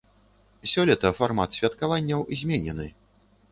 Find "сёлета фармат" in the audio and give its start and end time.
0.71-1.59